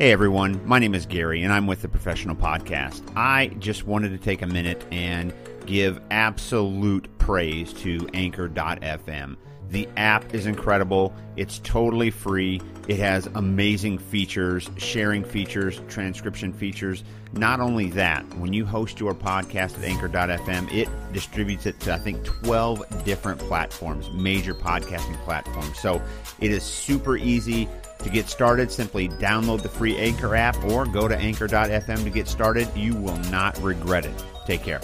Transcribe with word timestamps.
Hey 0.00 0.12
everyone, 0.12 0.66
my 0.66 0.78
name 0.78 0.94
is 0.94 1.04
Gary 1.04 1.42
and 1.42 1.52
I'm 1.52 1.66
with 1.66 1.82
the 1.82 1.88
Professional 1.88 2.34
Podcast. 2.34 3.02
I 3.14 3.48
just 3.58 3.84
wanted 3.84 4.12
to 4.12 4.16
take 4.16 4.40
a 4.40 4.46
minute 4.46 4.82
and 4.90 5.30
give 5.66 6.00
absolute 6.10 7.06
praise 7.18 7.74
to 7.74 8.08
Anchor.fm. 8.14 9.36
The 9.68 9.86
app 9.98 10.34
is 10.34 10.46
incredible. 10.46 11.12
It's 11.36 11.58
totally 11.58 12.10
free. 12.10 12.62
It 12.88 12.98
has 12.98 13.26
amazing 13.34 13.98
features, 13.98 14.70
sharing 14.78 15.22
features, 15.22 15.82
transcription 15.86 16.54
features. 16.54 17.04
Not 17.34 17.60
only 17.60 17.90
that, 17.90 18.24
when 18.38 18.54
you 18.54 18.64
host 18.64 19.00
your 19.00 19.14
podcast 19.14 19.76
at 19.76 19.84
Anchor.fm, 19.84 20.72
it 20.72 20.88
distributes 21.12 21.66
it 21.66 21.78
to, 21.80 21.92
I 21.92 21.98
think, 21.98 22.24
12 22.24 23.04
different 23.04 23.38
platforms, 23.38 24.08
major 24.12 24.54
podcasting 24.54 25.22
platforms. 25.24 25.78
So 25.78 26.00
it 26.40 26.50
is 26.50 26.62
super 26.62 27.18
easy 27.18 27.68
to 28.02 28.10
get 28.10 28.28
started. 28.28 28.70
Simply 28.70 29.08
download 29.08 29.62
the 29.62 29.68
free 29.68 29.96
Anchor 29.96 30.36
app 30.36 30.62
or 30.64 30.86
go 30.86 31.08
to 31.08 31.16
Anchor.fm 31.16 32.04
to 32.04 32.10
get 32.10 32.28
started. 32.28 32.68
You 32.76 32.94
will 32.94 33.18
not 33.30 33.58
regret 33.58 34.06
it. 34.06 34.24
Take 34.46 34.62
care. 34.62 34.80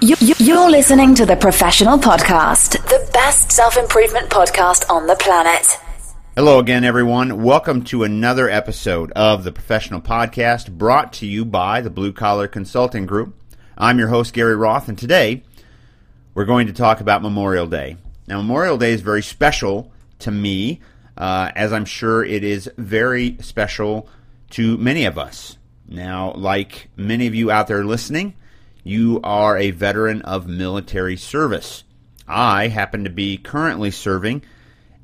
You, 0.00 0.16
you, 0.18 0.34
you're 0.38 0.68
listening 0.68 1.14
to 1.14 1.26
the 1.26 1.36
Professional 1.36 1.96
Podcast, 1.96 2.72
the 2.88 3.08
best 3.12 3.52
self 3.52 3.76
improvement 3.76 4.30
podcast 4.30 4.90
on 4.90 5.06
the 5.06 5.14
planet. 5.14 5.78
Hello 6.34 6.58
again, 6.58 6.82
everyone. 6.82 7.42
Welcome 7.44 7.84
to 7.84 8.02
another 8.02 8.48
episode 8.48 9.12
of 9.12 9.44
the 9.44 9.52
Professional 9.52 10.00
Podcast 10.00 10.76
brought 10.76 11.12
to 11.12 11.26
you 11.26 11.44
by 11.44 11.82
the 11.82 11.90
Blue 11.90 12.12
Collar 12.12 12.48
Consulting 12.48 13.06
Group. 13.06 13.36
I'm 13.78 13.98
your 13.98 14.08
host, 14.08 14.32
Gary 14.32 14.56
Roth, 14.56 14.88
and 14.88 14.98
today 14.98 15.44
we're 16.34 16.46
going 16.46 16.66
to 16.68 16.72
talk 16.72 17.00
about 17.00 17.22
Memorial 17.22 17.66
Day. 17.66 17.98
Now, 18.26 18.38
Memorial 18.38 18.78
Day 18.78 18.92
is 18.92 19.02
very 19.02 19.22
special 19.22 19.91
to 20.22 20.30
me, 20.30 20.80
uh, 21.16 21.50
as 21.54 21.72
I'm 21.72 21.84
sure 21.84 22.24
it 22.24 22.44
is 22.44 22.70
very 22.76 23.36
special 23.40 24.08
to 24.50 24.76
many 24.78 25.04
of 25.04 25.18
us. 25.18 25.58
Now, 25.88 26.32
like 26.34 26.88
many 26.96 27.26
of 27.26 27.34
you 27.34 27.50
out 27.50 27.68
there 27.68 27.84
listening, 27.84 28.34
you 28.82 29.20
are 29.22 29.56
a 29.56 29.70
veteran 29.70 30.22
of 30.22 30.48
military 30.48 31.16
service. 31.16 31.84
I 32.26 32.68
happen 32.68 33.04
to 33.04 33.10
be 33.10 33.36
currently 33.36 33.90
serving, 33.90 34.42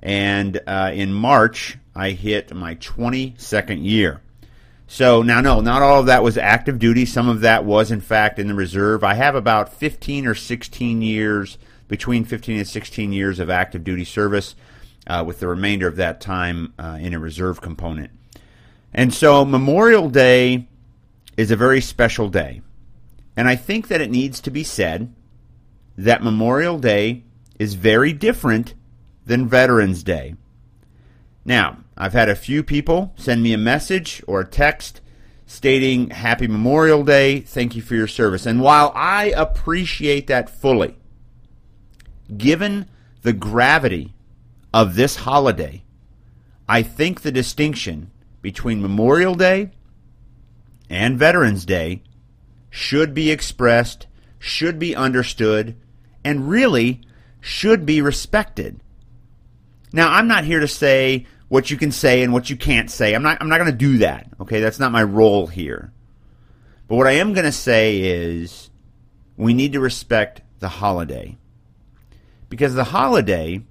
and 0.00 0.60
uh, 0.66 0.92
in 0.94 1.12
March, 1.12 1.76
I 1.94 2.10
hit 2.10 2.54
my 2.54 2.76
22nd 2.76 3.84
year. 3.84 4.20
So 4.86 5.22
now, 5.22 5.42
no, 5.42 5.60
not 5.60 5.82
all 5.82 6.00
of 6.00 6.06
that 6.06 6.22
was 6.22 6.38
active 6.38 6.78
duty. 6.78 7.04
Some 7.04 7.28
of 7.28 7.40
that 7.42 7.64
was, 7.66 7.90
in 7.90 8.00
fact, 8.00 8.38
in 8.38 8.48
the 8.48 8.54
reserve. 8.54 9.04
I 9.04 9.14
have 9.14 9.34
about 9.34 9.74
15 9.74 10.26
or 10.26 10.34
16 10.34 11.02
years, 11.02 11.58
between 11.88 12.24
15 12.24 12.58
and 12.58 12.66
16 12.66 13.12
years 13.12 13.38
of 13.38 13.50
active 13.50 13.84
duty 13.84 14.04
service, 14.04 14.54
uh, 15.08 15.24
with 15.26 15.40
the 15.40 15.48
remainder 15.48 15.88
of 15.88 15.96
that 15.96 16.20
time 16.20 16.74
uh, 16.78 16.98
in 17.00 17.14
a 17.14 17.18
reserve 17.18 17.60
component. 17.60 18.10
And 18.92 19.12
so 19.12 19.44
Memorial 19.44 20.08
Day 20.08 20.68
is 21.36 21.50
a 21.50 21.56
very 21.56 21.80
special 21.80 22.28
day. 22.28 22.60
And 23.36 23.48
I 23.48 23.56
think 23.56 23.88
that 23.88 24.00
it 24.00 24.10
needs 24.10 24.40
to 24.40 24.50
be 24.50 24.64
said 24.64 25.14
that 25.96 26.22
Memorial 26.22 26.78
Day 26.78 27.24
is 27.58 27.74
very 27.74 28.12
different 28.12 28.74
than 29.26 29.48
Veterans 29.48 30.02
Day. 30.02 30.34
Now, 31.44 31.78
I've 31.96 32.12
had 32.12 32.28
a 32.28 32.36
few 32.36 32.62
people 32.62 33.12
send 33.16 33.42
me 33.42 33.52
a 33.52 33.58
message 33.58 34.22
or 34.26 34.40
a 34.40 34.46
text 34.46 35.00
stating 35.46 36.10
Happy 36.10 36.46
Memorial 36.46 37.02
Day, 37.02 37.40
thank 37.40 37.74
you 37.74 37.82
for 37.82 37.94
your 37.94 38.06
service. 38.06 38.44
And 38.44 38.60
while 38.60 38.92
I 38.94 39.32
appreciate 39.36 40.26
that 40.26 40.50
fully, 40.50 40.96
given 42.36 42.86
the 43.22 43.32
gravity 43.32 44.14
of 44.72 44.94
this 44.94 45.16
holiday, 45.16 45.82
I 46.68 46.82
think 46.82 47.20
the 47.20 47.32
distinction 47.32 48.10
between 48.42 48.82
Memorial 48.82 49.34
Day 49.34 49.70
and 50.90 51.18
Veterans 51.18 51.64
Day 51.64 52.02
should 52.70 53.14
be 53.14 53.30
expressed, 53.30 54.06
should 54.38 54.78
be 54.78 54.94
understood, 54.94 55.76
and 56.24 56.48
really 56.48 57.00
should 57.40 57.86
be 57.86 58.02
respected. 58.02 58.80
Now, 59.92 60.12
I'm 60.12 60.28
not 60.28 60.44
here 60.44 60.60
to 60.60 60.68
say 60.68 61.26
what 61.48 61.70
you 61.70 61.76
can 61.76 61.92
say 61.92 62.22
and 62.22 62.32
what 62.32 62.50
you 62.50 62.56
can't 62.56 62.90
say. 62.90 63.14
I'm 63.14 63.22
not 63.22 63.38
I'm 63.40 63.48
not 63.48 63.58
going 63.58 63.70
to 63.70 63.76
do 63.76 63.98
that. 63.98 64.28
Okay? 64.40 64.60
That's 64.60 64.78
not 64.78 64.92
my 64.92 65.02
role 65.02 65.46
here. 65.46 65.92
But 66.86 66.96
what 66.96 67.06
I 67.06 67.12
am 67.12 67.32
going 67.32 67.46
to 67.46 67.52
say 67.52 68.00
is 68.00 68.70
we 69.36 69.54
need 69.54 69.72
to 69.72 69.80
respect 69.80 70.42
the 70.58 70.68
holiday. 70.68 71.36
Because 72.48 72.74
the 72.74 72.84
holiday 72.84 73.62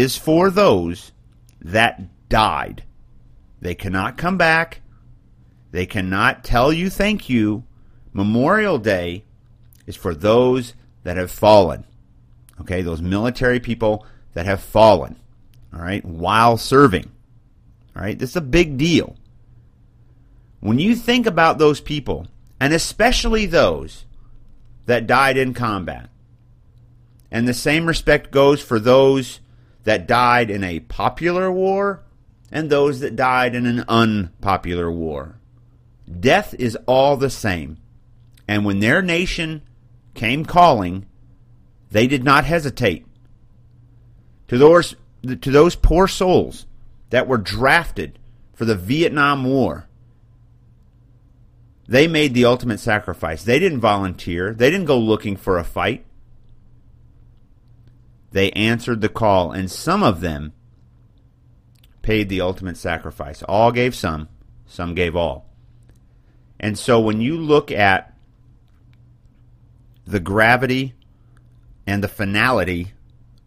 is 0.00 0.16
for 0.16 0.50
those 0.50 1.12
that 1.60 2.28
died. 2.28 2.84
They 3.60 3.74
cannot 3.74 4.16
come 4.16 4.36
back. 4.36 4.82
They 5.70 5.86
cannot 5.86 6.44
tell 6.44 6.72
you 6.72 6.90
thank 6.90 7.28
you 7.28 7.64
Memorial 8.16 8.78
Day 8.78 9.24
is 9.86 9.94
for 9.94 10.14
those 10.14 10.72
that 11.04 11.18
have 11.18 11.30
fallen. 11.30 11.84
Okay, 12.62 12.80
those 12.80 13.02
military 13.02 13.60
people 13.60 14.06
that 14.32 14.46
have 14.46 14.62
fallen. 14.62 15.16
All 15.72 15.82
right, 15.82 16.02
while 16.02 16.56
serving. 16.56 17.10
All 17.94 18.02
right, 18.02 18.18
this 18.18 18.30
is 18.30 18.36
a 18.36 18.40
big 18.40 18.78
deal. 18.78 19.16
When 20.60 20.78
you 20.78 20.96
think 20.96 21.26
about 21.26 21.58
those 21.58 21.80
people, 21.82 22.26
and 22.58 22.72
especially 22.72 23.44
those 23.44 24.06
that 24.86 25.06
died 25.06 25.36
in 25.36 25.52
combat, 25.52 26.08
and 27.30 27.46
the 27.46 27.54
same 27.54 27.86
respect 27.86 28.30
goes 28.30 28.62
for 28.62 28.80
those 28.80 29.40
that 29.86 30.08
died 30.08 30.50
in 30.50 30.64
a 30.64 30.80
popular 30.80 31.50
war 31.50 32.02
and 32.50 32.68
those 32.68 32.98
that 33.00 33.14
died 33.14 33.54
in 33.54 33.66
an 33.66 33.84
unpopular 33.88 34.90
war. 34.90 35.38
Death 36.08 36.54
is 36.58 36.76
all 36.86 37.16
the 37.16 37.30
same. 37.30 37.78
And 38.48 38.64
when 38.64 38.80
their 38.80 39.00
nation 39.00 39.62
came 40.14 40.44
calling, 40.44 41.06
they 41.92 42.08
did 42.08 42.24
not 42.24 42.44
hesitate. 42.44 43.06
To 44.48 44.58
those, 44.58 44.96
to 45.22 45.50
those 45.50 45.76
poor 45.76 46.08
souls 46.08 46.66
that 47.10 47.28
were 47.28 47.38
drafted 47.38 48.18
for 48.54 48.64
the 48.64 48.74
Vietnam 48.74 49.44
War, 49.44 49.86
they 51.86 52.08
made 52.08 52.34
the 52.34 52.44
ultimate 52.44 52.80
sacrifice. 52.80 53.44
They 53.44 53.60
didn't 53.60 53.80
volunteer, 53.80 54.52
they 54.52 54.68
didn't 54.68 54.86
go 54.86 54.98
looking 54.98 55.36
for 55.36 55.58
a 55.58 55.64
fight. 55.64 56.05
They 58.36 58.50
answered 58.50 59.00
the 59.00 59.08
call, 59.08 59.50
and 59.50 59.70
some 59.70 60.02
of 60.02 60.20
them 60.20 60.52
paid 62.02 62.28
the 62.28 62.42
ultimate 62.42 62.76
sacrifice. 62.76 63.42
All 63.42 63.72
gave 63.72 63.94
some, 63.94 64.28
some 64.66 64.94
gave 64.94 65.16
all. 65.16 65.48
And 66.60 66.78
so 66.78 67.00
when 67.00 67.22
you 67.22 67.38
look 67.38 67.72
at 67.72 68.14
the 70.06 70.20
gravity 70.20 70.92
and 71.86 72.04
the 72.04 72.08
finality 72.08 72.92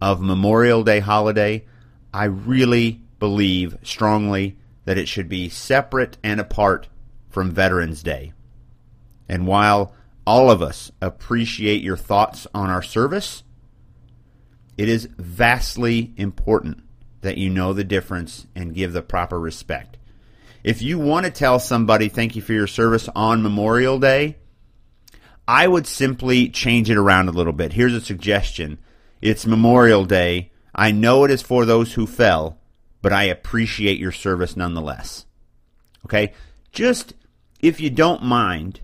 of 0.02 0.22
Memorial 0.22 0.84
Day 0.84 1.02
holiday, 1.02 1.66
I 2.12 2.24
really 2.24 3.00
believe 3.20 3.78
strongly 3.84 4.58
that 4.86 4.98
it 4.98 5.08
should 5.08 5.30
be 5.30 5.50
separate 5.50 6.18
and 6.24 6.40
apart 6.40 6.88
from 7.30 7.52
Veterans 7.52 8.02
Day. 8.02 8.34
And 9.28 9.46
while 9.46 9.94
all 10.26 10.50
of 10.50 10.64
us 10.64 10.92
appreciate 11.00 11.84
your 11.84 11.96
thoughts 11.96 12.48
on 12.56 12.72
our 12.72 12.82
service, 12.82 13.44
it 14.80 14.88
is 14.88 15.10
vastly 15.18 16.14
important 16.16 16.82
that 17.20 17.38
you 17.38 17.50
know 17.50 17.74
the 17.74 17.84
difference 17.84 18.48
and 18.56 18.74
give 18.74 18.94
the 18.94 19.02
proper 19.02 19.38
respect. 19.38 19.98
If 20.64 20.82
you 20.82 20.98
want 20.98 21.26
to 21.26 21.32
tell 21.34 21.60
somebody 21.60 22.08
thank 22.08 22.38
you 22.38 22.42
for 22.42 22.54
your 22.54 22.66
service 22.66 23.10
on 23.14 23.44
Memorial 23.44 24.00
Day, 24.00 24.38
I 25.46 25.68
would 25.68 25.86
simply 25.86 26.48
change 26.48 26.90
it 26.90 26.96
around 26.96 27.28
a 27.28 27.34
little 27.34 27.52
bit. 27.52 27.74
Here's 27.74 27.94
a 27.94 28.00
suggestion. 28.00 28.80
It's 29.22 29.46
Memorial 29.46 30.06
Day. 30.06 30.54
I 30.74 30.94
know 30.94 31.26
it 31.26 31.32
is 31.32 31.42
for 31.42 31.66
those 31.66 31.96
who 31.96 32.08
fell, 32.08 32.58
but 33.02 33.12
I 33.12 33.24
appreciate 33.24 34.00
your 34.00 34.14
service 34.14 34.56
nonetheless. 34.56 35.26
Okay? 36.06 36.32
Just, 36.72 37.16
if 37.60 37.82
you 37.82 37.90
don't 37.90 38.24
mind, 38.24 38.80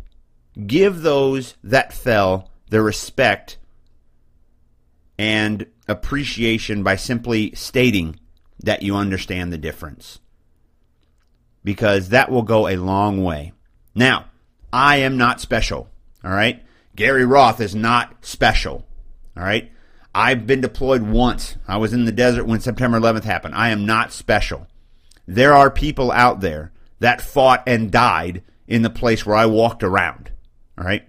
give 0.67 1.03
those 1.03 1.55
that 1.63 1.93
fell 1.93 2.51
the 2.69 2.81
respect 2.81 3.59
and 5.17 5.65
appreciation 5.87 6.83
by 6.83 6.95
simply 6.95 7.53
stating 7.55 8.19
that 8.59 8.81
you 8.81 8.95
understand 8.95 9.51
the 9.51 9.57
difference. 9.57 10.19
Because 11.63 12.09
that 12.09 12.29
will 12.29 12.43
go 12.43 12.67
a 12.67 12.75
long 12.75 13.23
way. 13.23 13.53
Now, 13.93 14.25
I 14.71 14.97
am 14.97 15.17
not 15.17 15.41
special. 15.41 15.89
All 16.23 16.31
right. 16.31 16.63
Gary 16.95 17.25
Roth 17.25 17.59
is 17.61 17.75
not 17.75 18.25
special. 18.25 18.85
All 19.37 19.43
right. 19.43 19.71
I've 20.13 20.47
been 20.47 20.61
deployed 20.61 21.01
once. 21.01 21.57
I 21.67 21.77
was 21.77 21.91
in 21.91 22.05
the 22.05 22.11
desert 22.11 22.45
when 22.45 22.61
September 22.61 22.99
11th 22.99 23.23
happened. 23.25 23.55
I 23.55 23.69
am 23.69 23.85
not 23.85 24.13
special. 24.13 24.67
There 25.27 25.53
are 25.53 25.69
people 25.69 26.11
out 26.11 26.39
there 26.39 26.71
that 26.99 27.21
fought 27.21 27.63
and 27.67 27.91
died 27.91 28.43
in 28.67 28.81
the 28.81 28.89
place 28.89 29.25
where 29.25 29.35
I 29.35 29.45
walked 29.45 29.83
around. 29.83 30.31
All 30.77 30.85
right. 30.85 31.07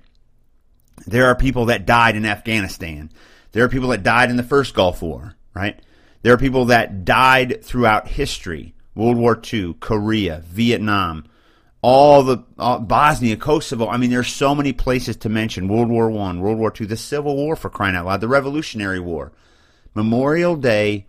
There 1.07 1.27
are 1.27 1.37
people 1.37 1.67
that 1.67 1.87
died 1.87 2.17
in 2.17 2.25
Afghanistan. 2.27 3.11
There 3.57 3.65
are 3.65 3.71
people 3.71 3.89
that 3.89 4.03
died 4.03 4.29
in 4.29 4.37
the 4.37 4.43
first 4.43 4.75
Gulf 4.75 5.01
War, 5.01 5.35
right? 5.55 5.81
There 6.21 6.35
are 6.35 6.37
people 6.37 6.67
that 6.67 7.07
died 7.07 7.65
throughout 7.65 8.07
history 8.07 8.75
World 8.95 9.17
War 9.17 9.41
II, 9.51 9.77
Korea, 9.81 10.43
Vietnam, 10.45 11.25
all 11.81 12.23
the 12.23 12.37
Bosnia, 12.37 13.39
Kosovo. 13.39 13.89
I 13.89 13.97
mean, 13.97 14.11
there's 14.11 14.29
so 14.29 14.55
many 14.55 14.75
places 14.75 15.17
to 15.17 15.31
mention. 15.31 15.69
World 15.69 15.89
War 15.89 16.11
One, 16.11 16.43
World 16.43 16.59
War 16.59 16.71
Two, 16.71 16.85
the 16.85 16.99
Civil 16.99 17.35
War 17.35 17.57
for 17.57 17.71
crying 17.71 17.97
out 17.97 18.05
loud, 18.05 18.21
the 18.21 18.29
Revolutionary 18.29 19.01
War. 19.01 19.33
Memorial 19.95 20.57
Day 20.57 21.07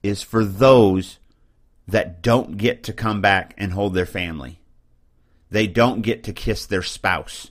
is 0.00 0.22
for 0.22 0.44
those 0.44 1.18
that 1.88 2.22
don't 2.22 2.56
get 2.56 2.84
to 2.84 2.92
come 2.92 3.20
back 3.20 3.52
and 3.58 3.72
hold 3.72 3.94
their 3.94 4.06
family. 4.06 4.60
They 5.50 5.66
don't 5.66 6.02
get 6.02 6.22
to 6.22 6.32
kiss 6.32 6.66
their 6.66 6.84
spouse. 6.84 7.50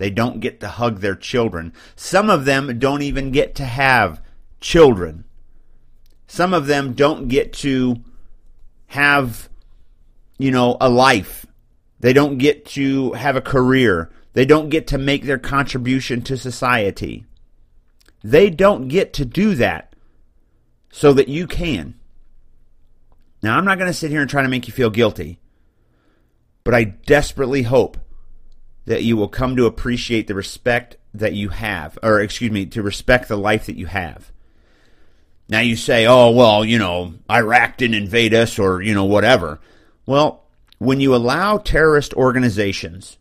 They 0.00 0.08
don't 0.08 0.40
get 0.40 0.60
to 0.60 0.68
hug 0.68 1.00
their 1.00 1.14
children. 1.14 1.74
Some 1.94 2.30
of 2.30 2.46
them 2.46 2.78
don't 2.78 3.02
even 3.02 3.32
get 3.32 3.54
to 3.56 3.66
have 3.66 4.22
children. 4.58 5.24
Some 6.26 6.54
of 6.54 6.66
them 6.66 6.94
don't 6.94 7.28
get 7.28 7.52
to 7.64 7.96
have, 8.86 9.50
you 10.38 10.50
know, 10.50 10.78
a 10.80 10.88
life. 10.88 11.44
They 11.98 12.14
don't 12.14 12.38
get 12.38 12.64
to 12.68 13.12
have 13.12 13.36
a 13.36 13.42
career. 13.42 14.10
They 14.32 14.46
don't 14.46 14.70
get 14.70 14.86
to 14.86 14.96
make 14.96 15.24
their 15.24 15.36
contribution 15.36 16.22
to 16.22 16.38
society. 16.38 17.26
They 18.24 18.48
don't 18.48 18.88
get 18.88 19.12
to 19.12 19.26
do 19.26 19.54
that 19.56 19.94
so 20.90 21.12
that 21.12 21.28
you 21.28 21.46
can. 21.46 21.94
Now, 23.42 23.58
I'm 23.58 23.66
not 23.66 23.76
going 23.76 23.90
to 23.90 23.98
sit 23.98 24.10
here 24.10 24.22
and 24.22 24.30
try 24.30 24.40
to 24.40 24.48
make 24.48 24.66
you 24.66 24.72
feel 24.72 24.88
guilty, 24.88 25.40
but 26.64 26.74
I 26.74 26.84
desperately 26.84 27.64
hope 27.64 27.98
that 28.90 29.04
you 29.04 29.16
will 29.16 29.28
come 29.28 29.54
to 29.54 29.66
appreciate 29.66 30.26
the 30.26 30.34
respect 30.34 30.96
that 31.14 31.32
you 31.32 31.50
have, 31.50 31.96
or 32.02 32.18
excuse 32.18 32.50
me, 32.50 32.66
to 32.66 32.82
respect 32.82 33.28
the 33.28 33.36
life 33.36 33.66
that 33.66 33.76
you 33.76 33.86
have. 33.86 34.32
Now 35.48 35.60
you 35.60 35.76
say, 35.76 36.06
oh, 36.06 36.32
well, 36.32 36.64
you 36.64 36.76
know, 36.76 37.14
Iraq 37.30 37.76
didn't 37.76 38.02
invade 38.02 38.34
us 38.34 38.58
or, 38.58 38.82
you 38.82 38.92
know, 38.92 39.04
whatever. 39.04 39.60
Well, 40.06 40.42
when 40.78 40.98
you 40.98 41.14
allow 41.14 41.58
terrorist 41.58 42.14
organizations 42.14 43.18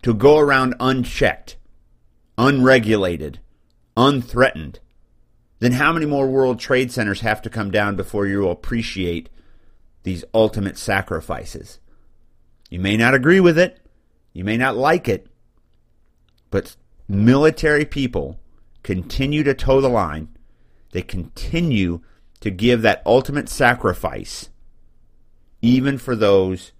to 0.00 0.14
go 0.14 0.38
around 0.38 0.74
unchecked, 0.80 1.58
unregulated, 2.38 3.38
unthreatened, 3.98 4.78
then 5.58 5.72
how 5.72 5.92
many 5.92 6.06
more 6.06 6.26
World 6.26 6.58
Trade 6.58 6.90
Centers 6.90 7.20
have 7.20 7.42
to 7.42 7.50
come 7.50 7.70
down 7.70 7.96
before 7.96 8.26
you 8.26 8.38
will 8.38 8.50
appreciate 8.50 9.28
these 10.04 10.24
ultimate 10.32 10.78
sacrifices? 10.78 11.80
You 12.70 12.80
may 12.80 12.96
not 12.96 13.12
agree 13.12 13.40
with 13.40 13.58
it, 13.58 13.85
you 14.36 14.44
may 14.44 14.58
not 14.58 14.76
like 14.76 15.08
it, 15.08 15.28
but 16.50 16.76
military 17.08 17.86
people 17.86 18.38
continue 18.82 19.42
to 19.42 19.54
toe 19.54 19.80
the 19.80 19.88
line. 19.88 20.28
They 20.92 21.00
continue 21.00 22.02
to 22.40 22.50
give 22.50 22.82
that 22.82 23.00
ultimate 23.06 23.48
sacrifice, 23.48 24.50
even 25.62 25.96
for 25.96 26.14
those 26.14 26.72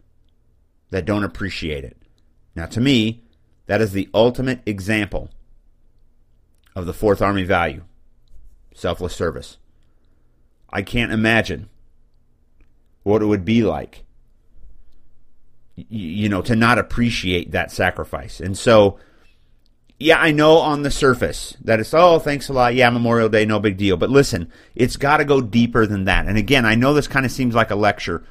that 0.90 1.06
don't 1.06 1.24
appreciate 1.24 1.82
it. 1.82 1.96
Now, 2.54 2.66
to 2.66 2.78
me, 2.78 3.24
that 3.64 3.80
is 3.80 3.92
the 3.92 4.10
ultimate 4.12 4.60
example 4.66 5.30
of 6.74 6.84
the 6.84 6.92
Fourth 6.92 7.22
Army 7.22 7.44
value 7.44 7.84
selfless 8.74 9.16
service. 9.16 9.56
I 10.68 10.82
can't 10.82 11.10
imagine 11.10 11.70
what 13.02 13.22
it 13.22 13.26
would 13.26 13.46
be 13.46 13.62
like 13.62 14.04
you 15.76 16.28
know, 16.28 16.42
to 16.42 16.56
not 16.56 16.78
appreciate 16.78 17.52
that 17.52 17.70
sacrifice. 17.70 18.40
And 18.40 18.56
so, 18.56 18.98
yeah, 19.98 20.18
I 20.18 20.30
know 20.30 20.58
on 20.58 20.82
the 20.82 20.90
surface 20.90 21.56
that 21.62 21.80
it's, 21.80 21.94
oh, 21.94 22.18
thanks 22.18 22.48
a 22.48 22.52
lot. 22.52 22.74
Yeah, 22.74 22.90
Memorial 22.90 23.28
Day, 23.28 23.44
no 23.44 23.60
big 23.60 23.76
deal. 23.76 23.96
But 23.96 24.10
listen, 24.10 24.50
it's 24.74 24.96
got 24.96 25.18
to 25.18 25.24
go 25.24 25.40
deeper 25.40 25.86
than 25.86 26.04
that. 26.04 26.26
And 26.26 26.38
again, 26.38 26.64
I 26.64 26.74
know 26.74 26.94
this 26.94 27.08
kind 27.08 27.26
of 27.26 27.32
seems 27.32 27.54
like 27.54 27.70
a 27.70 27.76
lecture, 27.76 28.24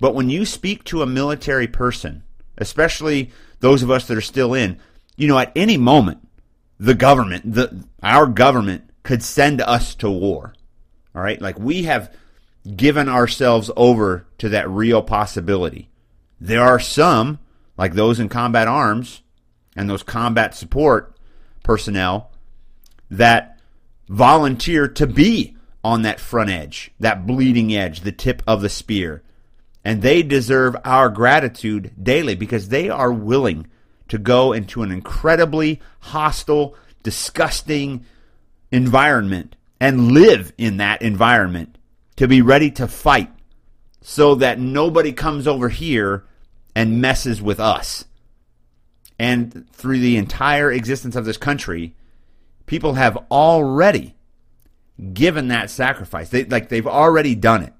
but 0.00 0.14
when 0.14 0.30
you 0.30 0.44
speak 0.44 0.84
to 0.84 1.02
a 1.02 1.06
military 1.06 1.66
person, 1.66 2.22
especially 2.58 3.30
those 3.60 3.82
of 3.82 3.90
us 3.90 4.06
that 4.06 4.16
are 4.16 4.22
still 4.22 4.54
in, 4.54 4.78
you 5.16 5.28
know, 5.28 5.38
at 5.38 5.52
any 5.56 5.76
moment, 5.76 6.26
the 6.78 6.94
government, 6.94 7.54
the 7.54 7.84
our 8.02 8.26
government 8.26 8.90
could 9.02 9.22
send 9.22 9.60
us 9.60 9.94
to 9.96 10.10
war. 10.10 10.54
All 11.14 11.22
right? 11.22 11.40
Like 11.40 11.58
we 11.58 11.84
have 11.84 12.14
given 12.76 13.08
ourselves 13.08 13.70
over 13.76 14.26
to 14.38 14.48
that 14.50 14.68
real 14.68 15.02
possibility. 15.02 15.90
There 16.44 16.60
are 16.60 16.78
some, 16.78 17.38
like 17.78 17.94
those 17.94 18.20
in 18.20 18.28
combat 18.28 18.68
arms 18.68 19.22
and 19.74 19.88
those 19.88 20.02
combat 20.02 20.54
support 20.54 21.16
personnel, 21.62 22.32
that 23.10 23.58
volunteer 24.10 24.86
to 24.88 25.06
be 25.06 25.56
on 25.82 26.02
that 26.02 26.20
front 26.20 26.50
edge, 26.50 26.90
that 27.00 27.26
bleeding 27.26 27.74
edge, 27.74 28.02
the 28.02 28.12
tip 28.12 28.42
of 28.46 28.60
the 28.60 28.68
spear. 28.68 29.22
And 29.86 30.02
they 30.02 30.22
deserve 30.22 30.76
our 30.84 31.08
gratitude 31.08 31.94
daily 32.02 32.34
because 32.34 32.68
they 32.68 32.90
are 32.90 33.10
willing 33.10 33.66
to 34.08 34.18
go 34.18 34.52
into 34.52 34.82
an 34.82 34.92
incredibly 34.92 35.80
hostile, 36.00 36.76
disgusting 37.02 38.04
environment 38.70 39.56
and 39.80 40.12
live 40.12 40.52
in 40.58 40.76
that 40.76 41.00
environment 41.00 41.78
to 42.16 42.28
be 42.28 42.42
ready 42.42 42.70
to 42.72 42.86
fight 42.86 43.30
so 44.02 44.34
that 44.34 44.60
nobody 44.60 45.10
comes 45.10 45.48
over 45.48 45.70
here 45.70 46.26
and 46.74 47.00
messes 47.00 47.40
with 47.40 47.60
us. 47.60 48.04
And 49.18 49.68
through 49.70 50.00
the 50.00 50.16
entire 50.16 50.72
existence 50.72 51.16
of 51.16 51.24
this 51.24 51.36
country, 51.36 51.94
people 52.66 52.94
have 52.94 53.16
already 53.30 54.14
given 55.12 55.48
that 55.48 55.70
sacrifice. 55.70 56.28
They 56.28 56.44
like 56.44 56.68
they've 56.68 56.86
already 56.86 57.34
done 57.34 57.62
it. 57.62 57.72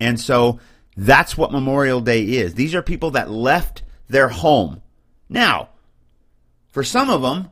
And 0.00 0.20
so 0.20 0.60
that's 0.96 1.36
what 1.36 1.52
Memorial 1.52 2.00
Day 2.00 2.22
is. 2.22 2.54
These 2.54 2.74
are 2.74 2.82
people 2.82 3.12
that 3.12 3.30
left 3.30 3.82
their 4.08 4.28
home. 4.28 4.82
Now, 5.28 5.70
for 6.68 6.84
some 6.84 7.10
of 7.10 7.22
them, 7.22 7.50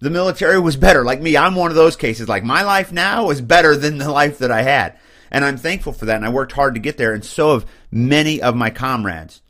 the 0.00 0.10
military 0.10 0.58
was 0.58 0.76
better. 0.76 1.04
Like 1.04 1.20
me, 1.20 1.36
I'm 1.36 1.54
one 1.54 1.70
of 1.70 1.76
those 1.76 1.96
cases. 1.96 2.28
Like 2.28 2.44
my 2.44 2.62
life 2.62 2.92
now 2.92 3.30
is 3.30 3.40
better 3.40 3.76
than 3.76 3.98
the 3.98 4.10
life 4.10 4.38
that 4.38 4.50
I 4.50 4.62
had. 4.62 4.98
And 5.32 5.46
I'm 5.46 5.56
thankful 5.56 5.94
for 5.94 6.04
that. 6.04 6.16
And 6.16 6.26
I 6.26 6.28
worked 6.28 6.52
hard 6.52 6.74
to 6.74 6.80
get 6.80 6.98
there. 6.98 7.14
And 7.14 7.24
so 7.24 7.54
have 7.54 7.66
many 7.90 8.40
of 8.40 8.54
my 8.54 8.68
comrades. 8.68 9.40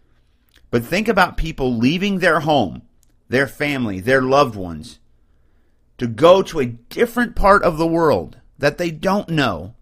But 0.70 0.84
think 0.84 1.08
about 1.08 1.37
people 1.37 1.76
leaving 1.76 2.20
their 2.20 2.40
home, 2.40 2.82
their 3.29 3.49
family, 3.49 3.99
their 4.00 4.23
loved 4.23 4.55
ones, 4.55 5.00
to 5.99 6.06
go 6.06 6.40
to 6.43 6.61
a 6.61 6.67
different 6.67 7.34
part 7.34 7.64
of 7.64 7.76
the 7.76 7.87
world 7.87 8.38
that 8.58 8.79
they 8.79 8.93
don't 8.93 9.29
know. 9.29 9.75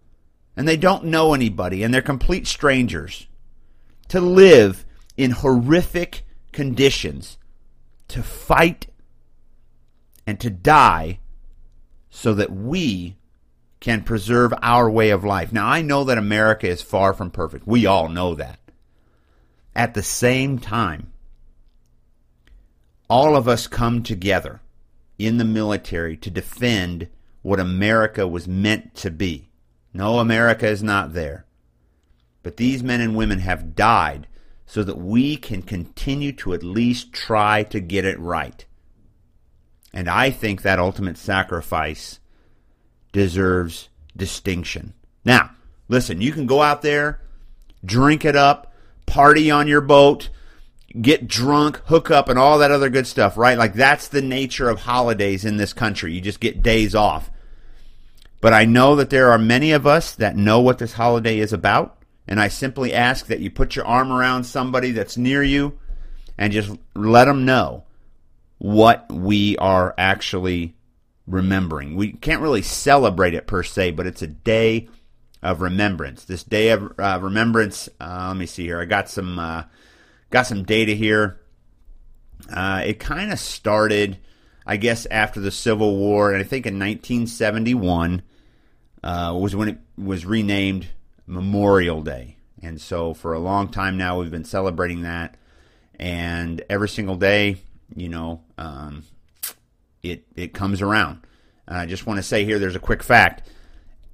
And 0.57 0.67
they 0.67 0.75
don't 0.75 1.05
know 1.05 1.33
anybody. 1.33 1.83
And 1.83 1.93
they're 1.93 2.01
complete 2.01 2.47
strangers. 2.47 3.27
To 4.09 4.19
live 4.19 4.85
in 5.15 5.31
horrific 5.31 6.25
conditions. 6.51 7.37
To 8.09 8.23
fight 8.23 8.87
and 10.25 10.39
to 10.39 10.49
die 10.49 11.19
so 12.09 12.33
that 12.33 12.51
we 12.51 13.17
can 13.81 14.03
preserve 14.03 14.53
our 14.61 14.89
way 14.89 15.09
of 15.09 15.25
life. 15.25 15.51
Now, 15.51 15.67
I 15.67 15.81
know 15.81 16.05
that 16.05 16.17
America 16.17 16.69
is 16.69 16.81
far 16.81 17.13
from 17.13 17.31
perfect. 17.31 17.67
We 17.67 17.85
all 17.85 18.07
know 18.07 18.35
that. 18.35 18.59
At 19.75 19.95
the 19.95 20.03
same 20.03 20.59
time, 20.59 21.11
all 23.09 23.35
of 23.35 23.47
us 23.47 23.67
come 23.67 24.03
together 24.03 24.61
in 25.17 25.37
the 25.37 25.45
military 25.45 26.15
to 26.17 26.29
defend 26.29 27.09
what 27.41 27.59
America 27.59 28.27
was 28.27 28.47
meant 28.47 28.95
to 28.95 29.09
be. 29.09 29.49
No, 29.93 30.19
America 30.19 30.67
is 30.67 30.83
not 30.83 31.13
there. 31.13 31.45
But 32.43 32.57
these 32.57 32.83
men 32.83 33.01
and 33.01 33.15
women 33.15 33.39
have 33.39 33.75
died 33.75 34.27
so 34.65 34.83
that 34.83 34.97
we 34.97 35.35
can 35.35 35.63
continue 35.63 36.31
to 36.33 36.53
at 36.53 36.63
least 36.63 37.11
try 37.11 37.63
to 37.63 37.79
get 37.79 38.05
it 38.05 38.19
right. 38.19 38.63
And 39.91 40.07
I 40.07 40.29
think 40.29 40.61
that 40.61 40.79
ultimate 40.79 41.17
sacrifice 41.17 42.20
deserves 43.11 43.89
distinction. 44.15 44.93
Now, 45.25 45.51
listen, 45.87 46.21
you 46.21 46.31
can 46.31 46.45
go 46.45 46.61
out 46.61 46.81
there, 46.81 47.21
drink 47.83 48.25
it 48.25 48.35
up, 48.35 48.73
party 49.05 49.51
on 49.51 49.67
your 49.67 49.81
boat, 49.81 50.29
get 50.99 51.27
drunk, 51.27 51.77
hook 51.85 52.11
up, 52.11 52.29
and 52.29 52.37
all 52.37 52.59
that 52.59 52.71
other 52.71 52.89
good 52.89 53.07
stuff, 53.07 53.37
right? 53.37 53.57
Like 53.57 53.73
that's 53.73 54.07
the 54.07 54.21
nature 54.21 54.69
of 54.69 54.81
holidays 54.81 55.45
in 55.45 55.57
this 55.57 55.73
country. 55.73 56.13
You 56.13 56.21
just 56.21 56.39
get 56.39 56.63
days 56.63 56.95
off. 56.95 57.29
But 58.41 58.53
I 58.53 58.65
know 58.65 58.95
that 58.95 59.11
there 59.11 59.31
are 59.31 59.37
many 59.37 59.71
of 59.71 59.85
us 59.85 60.15
that 60.15 60.35
know 60.35 60.59
what 60.59 60.79
this 60.79 60.93
holiday 60.93 61.37
is 61.37 61.53
about. 61.53 61.97
And 62.27 62.39
I 62.39 62.47
simply 62.47 62.93
ask 62.93 63.27
that 63.27 63.39
you 63.39 63.51
put 63.51 63.75
your 63.75 63.85
arm 63.85 64.11
around 64.11 64.45
somebody 64.45 64.91
that's 64.91 65.17
near 65.17 65.43
you 65.43 65.77
and 66.37 66.51
just 66.51 66.71
let 66.95 67.25
them 67.25 67.45
know 67.45 67.83
what 68.57 69.11
we 69.11 69.57
are 69.57 69.93
actually 69.97 70.75
remembering. 71.31 71.95
We 71.95 72.11
can't 72.11 72.41
really 72.41 72.61
celebrate 72.61 73.33
it 73.33 73.47
per 73.47 73.63
se, 73.63 73.91
but 73.91 74.05
it's 74.05 74.21
a 74.21 74.27
day 74.27 74.89
of 75.41 75.61
remembrance. 75.61 76.25
This 76.25 76.43
day 76.43 76.69
of 76.69 76.99
uh, 76.99 77.19
remembrance. 77.21 77.89
Uh, 77.99 78.27
let 78.29 78.37
me 78.37 78.45
see 78.45 78.63
here. 78.63 78.79
I 78.79 78.85
got 78.85 79.09
some 79.09 79.39
uh, 79.39 79.63
got 80.29 80.47
some 80.47 80.63
data 80.63 80.93
here. 80.93 81.39
Uh, 82.51 82.83
it 82.85 82.99
kind 82.99 83.31
of 83.31 83.39
started, 83.39 84.17
I 84.65 84.77
guess, 84.77 85.05
after 85.09 85.39
the 85.39 85.51
Civil 85.51 85.97
War, 85.97 86.31
and 86.31 86.41
I 86.41 86.43
think 86.43 86.65
in 86.65 86.75
1971 86.75 88.23
uh, 89.03 89.37
was 89.39 89.55
when 89.55 89.69
it 89.69 89.77
was 89.97 90.25
renamed 90.25 90.87
Memorial 91.27 92.01
Day. 92.01 92.37
And 92.61 92.79
so 92.79 93.13
for 93.13 93.33
a 93.33 93.39
long 93.39 93.69
time 93.69 93.97
now, 93.97 94.19
we've 94.19 94.31
been 94.31 94.45
celebrating 94.45 95.01
that. 95.01 95.35
And 95.99 96.63
every 96.69 96.89
single 96.89 97.15
day, 97.15 97.57
you 97.95 98.09
know, 98.09 98.41
um, 98.57 99.03
it, 100.03 100.25
it 100.35 100.53
comes 100.53 100.81
around. 100.81 101.25
I 101.67 101.85
just 101.85 102.05
want 102.05 102.17
to 102.17 102.23
say 102.23 102.43
here 102.43 102.59
there's 102.59 102.75
a 102.75 102.79
quick 102.79 103.03
fact. 103.03 103.49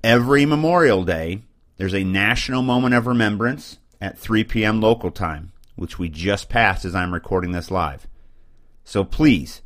Every 0.04 0.46
Memorial 0.46 1.04
Day, 1.04 1.42
there's 1.78 1.96
a 1.96 2.04
national 2.04 2.62
moment 2.62 2.94
of 2.94 3.08
remembrance 3.08 3.80
at 4.00 4.18
3 4.18 4.44
p.m. 4.44 4.80
local 4.80 5.12
time, 5.12 5.52
which 5.76 5.98
we 5.98 6.10
just 6.10 6.50
passed 6.50 6.86
as 6.86 6.94
I'm 6.94 7.14
recording 7.14 7.52
this 7.52 7.72
live. 7.72 8.08
So 8.84 9.04
please 9.04 9.62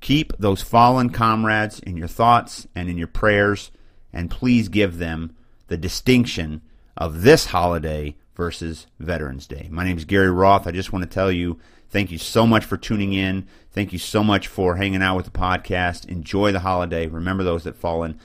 keep 0.00 0.32
those 0.38 0.62
fallen 0.62 1.10
comrades 1.10 1.80
in 1.80 1.96
your 1.96 2.08
thoughts 2.08 2.66
and 2.74 2.88
in 2.88 2.96
your 2.96 3.06
prayers, 3.06 3.70
and 4.12 4.30
please 4.30 4.68
give 4.68 4.98
them 4.98 5.36
the 5.66 5.76
distinction 5.76 6.62
of 6.96 7.22
this 7.22 7.46
holiday 7.46 8.16
versus 8.34 8.86
Veterans 8.98 9.46
Day. 9.46 9.68
My 9.70 9.84
name 9.84 9.98
is 9.98 10.04
Gary 10.04 10.30
Roth. 10.30 10.66
I 10.66 10.70
just 10.70 10.92
want 10.92 11.02
to 11.02 11.10
tell 11.10 11.30
you 11.30 11.58
thank 11.90 12.10
you 12.10 12.18
so 12.18 12.46
much 12.46 12.64
for 12.64 12.76
tuning 12.76 13.12
in. 13.12 13.46
Thank 13.72 13.92
you 13.92 13.98
so 13.98 14.24
much 14.24 14.48
for 14.48 14.76
hanging 14.76 15.02
out 15.02 15.16
with 15.16 15.26
the 15.26 15.38
podcast. 15.38 16.08
Enjoy 16.08 16.50
the 16.52 16.60
holiday. 16.60 17.06
Remember 17.06 17.44
those 17.44 17.64
that 17.64 17.76
fallen 17.76 18.18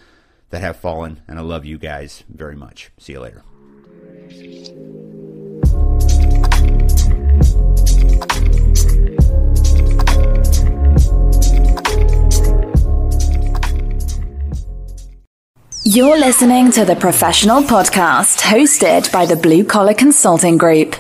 that 0.50 0.62
have 0.62 0.78
fallen, 0.78 1.22
and 1.28 1.38
I 1.38 1.42
love 1.42 1.66
you 1.66 1.78
guys 1.78 2.24
very 2.30 2.56
much. 2.56 2.92
See 2.98 3.14
you 3.14 3.20
later. 3.20 3.44
You're 15.88 16.20
listening 16.20 16.72
to 16.72 16.84
the 16.84 16.96
Professional 17.00 17.62
Podcast 17.62 18.42
hosted 18.42 19.12
by 19.12 19.28
the 19.28 19.36
Blue 19.36 19.64
Collar 19.64 19.94
Consulting 19.94 20.58
Group. 20.58 20.96